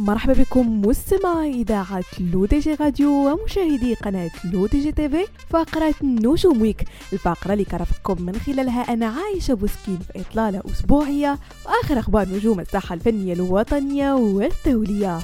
مرحبا 0.00 0.32
بكم 0.32 0.80
مستمعي 0.80 1.50
إذاعة 1.50 2.04
L'ODJ 2.32 2.74
Radio 2.74 3.10
ومشاهدي 3.10 3.94
قناة 3.94 4.30
L'ODJ 4.52 4.92
TV 4.92 5.26
فقرة 5.48 5.94
نجوم 6.02 6.62
Week 6.62 6.84
الفقرة 7.12 7.52
اللي 7.52 7.64
كرفقكم 7.64 8.22
من 8.22 8.36
خلالها 8.38 8.92
أنا 8.92 9.06
عايشة 9.06 9.54
بوسكين 9.54 9.98
في 9.98 10.20
إطلالة 10.20 10.62
أسبوعية 10.70 11.38
وآخر 11.66 11.98
أخبار 11.98 12.28
نجوم 12.28 12.60
الساحة 12.60 12.94
الفنية 12.94 13.32
الوطنية 13.32 14.12
والدولية. 14.14 15.18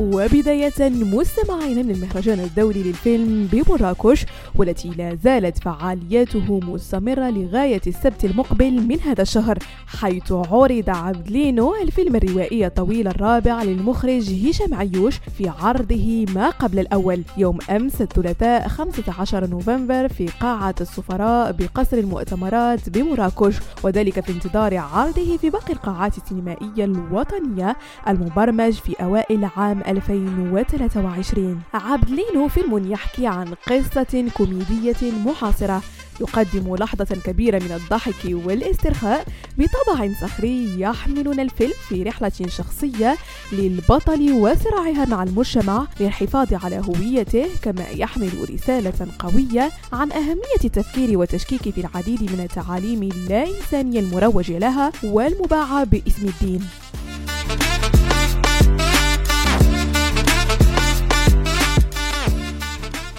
وبداية 0.00 0.88
مستمعينا 0.90 1.86
من 1.86 1.90
المهرجان 1.90 2.40
الدولي 2.40 2.82
للفيلم 2.82 3.48
بمراكش 3.52 4.26
والتي 4.54 4.88
لا 4.88 5.18
زالت 5.24 5.58
فعالياته 5.58 6.60
مستمرة 6.60 7.30
لغاية 7.30 7.80
السبت 7.86 8.24
المقبل 8.24 8.70
من 8.70 9.00
هذا 9.00 9.22
الشهر 9.22 9.58
حيث 9.86 10.32
عرض 10.32 10.84
عبدلينو 10.88 11.74
الفيلم 11.82 12.16
الروائي 12.16 12.66
الطويل 12.66 13.08
الرابع 13.08 13.62
للمخرج 13.62 14.48
هشام 14.48 14.74
عيوش 14.74 15.14
في 15.38 15.48
عرضه 15.48 16.26
ما 16.34 16.50
قبل 16.50 16.78
الأول. 16.78 17.22
يوم 17.36 17.58
أمس 17.70 18.00
الثلاثاء 18.00 18.68
15 18.68 19.46
نوفمبر 19.46 20.08
في 20.08 20.26
قاعة 20.40 20.74
السفراء 20.80 21.52
بقصر 21.52 21.96
المؤتمرات 21.96 22.88
بمراكش 22.88 23.54
وذلك 23.82 24.20
في 24.20 24.32
انتظار 24.32 24.76
عرضه 24.76 25.36
في 25.36 25.50
باقي 25.50 25.72
القاعات 25.72 26.18
السينمائية 26.18 26.84
الوطنية 26.84 27.76
المبرمج 28.08 28.72
في 28.72 28.92
أوائل 29.02 29.48
عام 29.56 29.82
2023 29.90 31.60
عبد 31.74 32.10
لينو 32.10 32.48
فيلم 32.48 32.92
يحكي 32.92 33.26
عن 33.26 33.54
قصة 33.66 34.24
كوميدية 34.36 35.12
محاصرة 35.26 35.82
يقدم 36.20 36.76
لحظة 36.76 37.16
كبيرة 37.24 37.58
من 37.58 37.72
الضحك 37.72 38.24
والاسترخاء 38.24 39.26
بطبع 39.58 40.08
صخري 40.22 40.80
يحملنا 40.80 41.42
الفيلم 41.42 41.72
في 41.88 42.02
رحلة 42.02 42.32
شخصية 42.48 43.16
للبطل 43.52 44.32
وصراعها 44.32 45.04
مع 45.04 45.22
المجتمع 45.22 45.86
للحفاظ 46.00 46.54
على 46.64 46.82
هويته 46.88 47.46
كما 47.62 47.84
يحمل 47.88 48.30
رسالة 48.54 49.06
قوية 49.18 49.70
عن 49.92 50.12
أهمية 50.12 50.62
التفكير 50.64 51.18
والتشكيك 51.18 51.70
في 51.74 51.80
العديد 51.80 52.22
من 52.22 52.40
التعاليم 52.40 53.02
اللا 53.02 53.48
إنسانية 53.48 54.00
المروج 54.00 54.52
لها 54.52 54.92
والمباعة 55.04 55.84
باسم 55.84 56.26
الدين. 56.28 56.60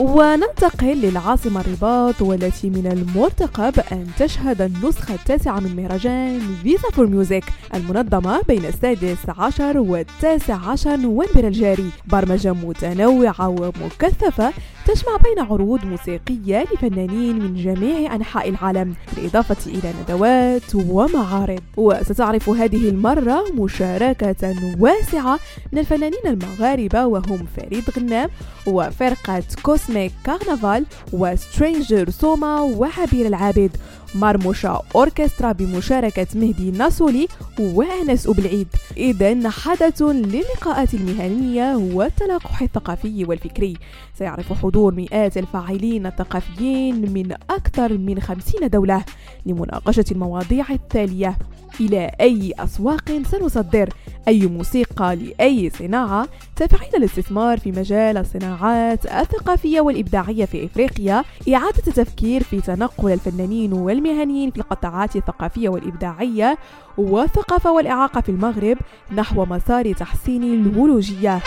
وننتقل 0.00 0.96
للعاصمة 0.96 1.60
الرباط 1.60 2.22
والتي 2.22 2.70
من 2.70 2.86
المرتقب 2.86 3.80
أن 3.92 4.06
تشهد 4.18 4.62
النسخة 4.62 5.14
التاسعة 5.14 5.60
من 5.60 5.76
مهرجان 5.76 6.40
Visa 6.62 6.88
for 6.92 7.06
Music 7.06 7.44
المنظمة 7.74 8.40
بين 8.48 8.64
السادس 8.64 9.18
عشر 9.28 9.78
والتاسع 9.78 10.54
عشر 10.54 10.96
نوفمبر 10.96 11.46
الجاري. 11.48 11.90
برمجة 12.06 12.52
متنوعة 12.52 13.48
ومكثفة 13.48 14.52
تجمع 14.86 15.16
بين 15.16 15.38
عروض 15.38 15.84
موسيقية 15.84 16.64
لفنانين 16.74 17.38
من 17.38 17.54
جميع 17.54 18.14
أنحاء 18.14 18.48
العالم 18.48 18.94
بالإضافة 19.16 19.70
إلى 19.70 19.92
ندوات 20.02 20.74
ومعارض. 20.74 21.60
وستعرف 21.76 22.48
هذه 22.48 22.88
المرة 22.88 23.44
مشاركة 23.54 24.54
واسعة 24.78 25.38
من 25.72 25.78
الفنانين 25.78 26.26
المغاربة 26.26 27.06
وهم 27.06 27.46
فريد 27.56 27.84
غنام 27.98 28.28
وفرقة 28.66 29.42
Cosmic 29.62 30.12
Carnival 30.24 30.86
و 31.12 31.23
Stranger 31.23 32.10
Souma 32.10 32.60
وعبير 32.60 33.26
العابد. 33.26 33.70
مرموشة 34.14 34.82
Orchestra 34.94 35.52
بمشاركة 35.52 36.26
مهدي 36.34 36.70
ناسولي 36.70 37.28
وأنس 37.60 38.26
أبلعيد. 38.26 38.68
إذا 38.96 39.50
حدث 39.50 40.02
للقاءات 40.02 40.94
المهنية 40.94 41.76
والتلاقح 41.76 42.62
الثقافي 42.62 43.24
والفكري. 43.24 43.76
سيعرف 44.18 44.52
حضور 44.52 44.94
مئات 44.94 45.38
الفاعلين 45.38 46.06
الثقافيين 46.06 47.12
من 47.12 47.32
أكثر 47.50 47.98
من 47.98 48.20
خمسين 48.20 48.68
دولة 48.68 49.04
لمناقشة 49.46 50.04
المواضيع 50.12 50.70
التالية. 50.70 51.38
إلى 51.80 52.10
أي 52.20 52.52
أسواق 52.58 53.22
سنصدر؟ 53.30 53.88
أي 54.28 54.46
موسيقى 54.46 55.16
لأي 55.16 55.70
صناعة 55.70 56.28
تفعيل 56.56 56.96
الاستثمار 56.96 57.58
في 57.58 57.70
مجال 57.72 58.16
الصناعات 58.16 59.06
الثقافية 59.06 59.80
والإبداعية 59.80 60.44
في 60.44 60.64
إفريقيا 60.64 61.24
إعادة 61.54 61.82
التفكير 61.86 62.42
في 62.42 62.60
تنقل 62.60 63.12
الفنانين 63.12 63.72
والمهنيين 63.72 64.50
في 64.50 64.56
القطاعات 64.56 65.16
الثقافية 65.16 65.68
والإبداعية 65.68 66.58
والثقافة 66.98 67.72
والإعاقة 67.72 68.20
في 68.20 68.28
المغرب 68.28 68.76
نحو 69.14 69.44
مسار 69.44 69.92
تحسين 69.92 70.42
الولوجية 70.42 71.40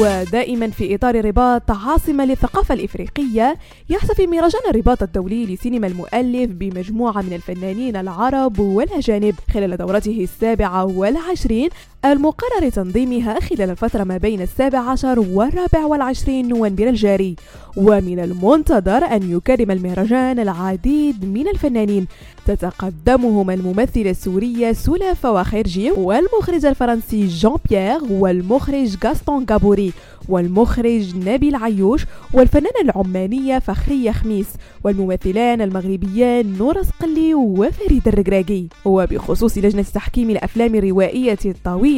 ودائما 0.00 0.70
في 0.70 0.94
إطار 0.94 1.14
الرباط 1.14 1.70
عاصمة 1.70 2.24
للثقافة 2.24 2.74
الإفريقية 2.74 3.56
يحتفي 3.88 4.26
مهرجان 4.26 4.60
الرباط 4.70 5.02
الدولي 5.02 5.46
لسينما 5.46 5.86
المؤلف 5.86 6.50
بمجموعة 6.50 7.22
من 7.22 7.32
الفنانين 7.32 7.96
العرب 7.96 8.58
والأجانب 8.58 9.34
خلال 9.54 9.76
دورته 9.76 10.20
السابعة 10.22 10.84
والعشرين 10.84 11.68
المقرر 12.04 12.68
تنظيمها 12.68 13.40
خلال 13.40 13.70
الفترة 13.70 14.04
ما 14.04 14.16
بين 14.16 14.40
السابع 14.40 14.78
عشر 14.78 15.20
والرابع 15.20 15.86
والعشرين 15.86 16.48
نوفمبر 16.48 16.88
الجاري. 16.88 17.36
ومن 17.76 18.18
المنتظر 18.18 19.04
أن 19.04 19.30
يكرم 19.30 19.70
المهرجان 19.70 20.38
العديد 20.38 21.24
من 21.24 21.48
الفنانين 21.48 22.06
تتقدمهم 22.46 23.50
الممثلة 23.50 24.10
السورية 24.10 24.72
سولا 24.72 25.14
فواخرجي 25.14 25.90
والمخرج 25.90 26.66
الفرنسي 26.66 27.26
جان 27.26 27.56
بيير 27.70 27.98
والمخرج 28.10 28.96
غاستون 29.04 29.46
غابوري 29.50 29.92
والمخرج 30.28 31.16
نبيل 31.16 31.56
عيوش 31.56 32.06
والفنانة 32.32 32.80
العمانية 32.80 33.58
فخرية 33.58 34.10
خميس 34.10 34.46
والممثلان 34.84 35.60
المغربيان 35.60 36.58
نور 36.58 36.82
سقلي 36.82 37.34
وفريد 37.34 38.08
الرقراقي. 38.08 38.64
وبخصوص 38.84 39.58
لجنة 39.58 39.84
تحكيم 39.94 40.30
الأفلام 40.30 40.74
الروائية 40.74 41.38
الطويلة 41.44 41.93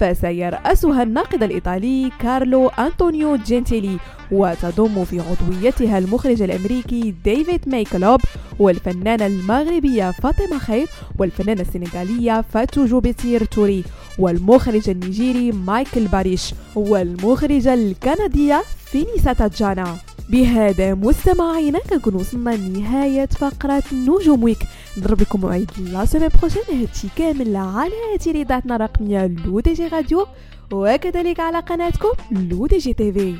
فسيرأسها 0.00 1.02
الناقد 1.02 1.42
الإيطالي 1.42 2.10
كارلو 2.20 2.68
أنطونيو 2.68 3.36
جينتيلي 3.36 3.98
وتضم 4.32 5.04
في 5.04 5.20
عضويتها 5.20 5.98
المخرج 5.98 6.42
الأمريكي 6.42 7.14
ديفيد 7.24 7.68
ميكلوب 7.68 8.20
والفنانة 8.58 9.26
المغربية 9.26 10.10
فاطمة 10.10 10.58
خير 10.58 10.86
والفنانة 11.18 11.60
السنغالية 11.60 12.44
فاتو 12.52 12.86
جوبيتير 12.86 13.44
توري 13.44 13.84
والمخرج 14.18 14.90
النيجيري 14.90 15.52
مايكل 15.52 16.06
باريش 16.06 16.54
والمخرجة 16.74 17.74
الكندية 17.74 18.62
فينيسا 18.84 19.32
تاجانا. 19.32 19.96
بهذا 20.28 20.94
مستمعينا 20.94 21.78
كنكون 21.78 22.14
وصلنا 22.14 22.50
لنهاية 22.50 23.26
فقرة 23.26 23.82
نجوم 23.92 24.42
Week. 24.42 24.58
نضرب 24.98 25.20
لكم 25.20 25.40
موعد 25.40 25.70
la 25.78 26.04
semaine 26.04 26.28
prochaine 26.38 26.62
هادشي 26.80 27.08
كامل 27.16 27.56
على 27.56 27.92
هاتي 28.12 28.30
اذاعتنا 28.30 28.76
الرقمية 28.76 29.26
L'ODJ 29.26 29.88
Radio 29.88 30.26
وكذلك 30.72 31.40
على 31.40 31.58
قناتكم 31.58 32.12
L'ODJ 32.30 32.92
TV. 32.92 33.34